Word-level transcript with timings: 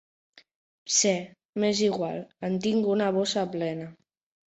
Pse, 0.87 1.11
m'és 1.65 1.83
igual, 1.91 2.19
en 2.51 2.59
tinc 2.67 2.91
una 2.97 3.15
bossa 3.23 3.49
plena. 3.57 3.93